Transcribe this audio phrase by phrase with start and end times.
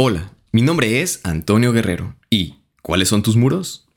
[0.00, 2.14] Hola, mi nombre es Antonio Guerrero.
[2.30, 3.88] ¿Y cuáles son tus muros?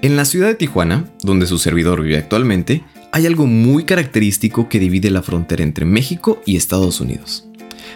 [0.00, 4.78] En la ciudad de Tijuana, donde su servidor vive actualmente, hay algo muy característico que
[4.78, 7.46] divide la frontera entre México y Estados Unidos.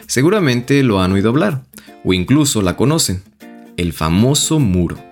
[0.07, 1.65] Seguramente lo han oído hablar,
[2.05, 3.23] o incluso la conocen,
[3.79, 5.03] el famoso muro.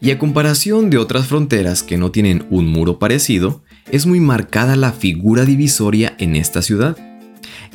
[0.00, 4.74] Y a comparación de otras fronteras que no tienen un muro parecido, es muy marcada
[4.74, 6.98] la figura divisoria en esta ciudad.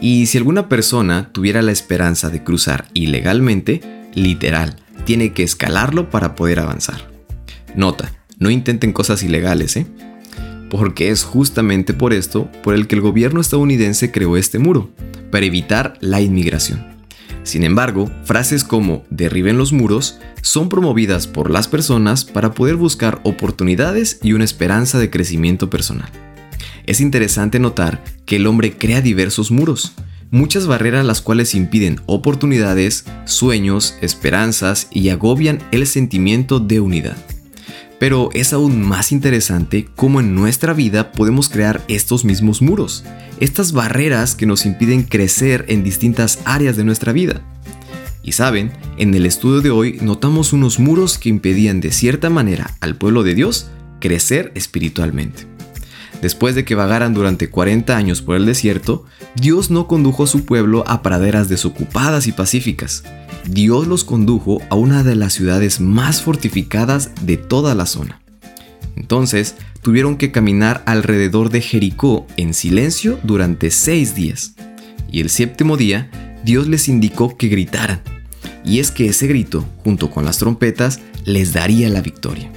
[0.02, 3.82] Y si alguna persona tuviera la esperanza de cruzar ilegalmente,
[4.14, 7.10] literal, tiene que escalarlo para poder avanzar.
[7.76, 9.88] Nota, no intenten cosas ilegales, ¿eh?
[10.70, 14.92] Porque es justamente por esto por el que el gobierno estadounidense creó este muro,
[15.32, 16.86] para evitar la inmigración.
[17.44, 23.20] Sin embargo, frases como derriben los muros son promovidas por las personas para poder buscar
[23.24, 26.10] oportunidades y una esperanza de crecimiento personal.
[26.90, 29.94] Es interesante notar que el hombre crea diversos muros,
[30.32, 37.16] muchas barreras las cuales impiden oportunidades, sueños, esperanzas y agobian el sentimiento de unidad.
[38.00, 43.04] Pero es aún más interesante cómo en nuestra vida podemos crear estos mismos muros,
[43.40, 47.44] estas barreras que nos impiden crecer en distintas áreas de nuestra vida.
[48.24, 52.76] Y saben, en el estudio de hoy notamos unos muros que impedían de cierta manera
[52.80, 55.59] al pueblo de Dios crecer espiritualmente.
[56.22, 60.44] Después de que vagaran durante 40 años por el desierto, Dios no condujo a su
[60.44, 63.04] pueblo a praderas desocupadas y pacíficas.
[63.46, 68.22] Dios los condujo a una de las ciudades más fortificadas de toda la zona.
[68.96, 74.56] Entonces, tuvieron que caminar alrededor de Jericó en silencio durante seis días.
[75.10, 76.12] Y el séptimo día,
[76.44, 78.02] Dios les indicó que gritaran.
[78.66, 82.52] Y es que ese grito, junto con las trompetas, les daría la victoria.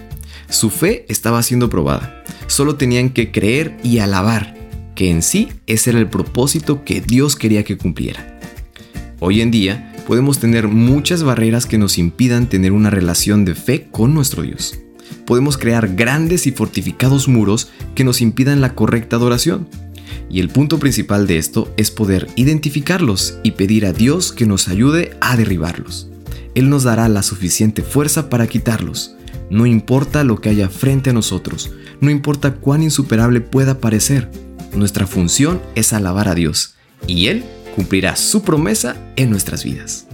[0.52, 2.22] Su fe estaba siendo probada.
[2.46, 4.54] Solo tenían que creer y alabar,
[4.94, 8.38] que en sí ese era el propósito que Dios quería que cumpliera.
[9.18, 13.88] Hoy en día podemos tener muchas barreras que nos impidan tener una relación de fe
[13.90, 14.78] con nuestro Dios.
[15.24, 19.66] Podemos crear grandes y fortificados muros que nos impidan la correcta adoración.
[20.28, 24.68] Y el punto principal de esto es poder identificarlos y pedir a Dios que nos
[24.68, 26.10] ayude a derribarlos.
[26.54, 29.16] Él nos dará la suficiente fuerza para quitarlos,
[29.52, 34.30] no importa lo que haya frente a nosotros, no importa cuán insuperable pueda parecer,
[34.74, 36.76] nuestra función es alabar a Dios
[37.06, 37.44] y Él
[37.76, 40.06] cumplirá su promesa en nuestras vidas.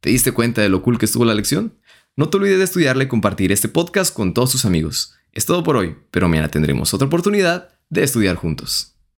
[0.00, 1.78] ¿Te diste cuenta de lo cool que estuvo la lección?
[2.16, 5.14] No te olvides de estudiarle y compartir este podcast con todos tus amigos.
[5.32, 8.97] Es todo por hoy, pero mañana tendremos otra oportunidad de estudiar juntos.